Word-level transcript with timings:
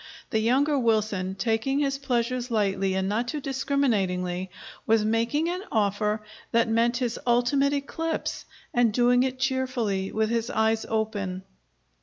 The 0.31 0.39
younger 0.39 0.79
Wilson, 0.79 1.35
taking 1.35 1.77
his 1.77 1.99
pleasures 1.99 2.49
lightly 2.49 2.95
and 2.95 3.07
not 3.07 3.27
too 3.27 3.39
discriminatingly, 3.39 4.49
was 4.87 5.05
making 5.05 5.47
an 5.47 5.61
offer 5.71 6.23
that 6.51 6.67
meant 6.67 6.97
his 6.97 7.19
ultimate 7.27 7.71
eclipse, 7.73 8.45
and 8.73 8.91
doing 8.91 9.21
it 9.21 9.37
cheerfully, 9.37 10.11
with 10.11 10.31
his 10.31 10.49
eyes 10.49 10.87
open. 10.89 11.43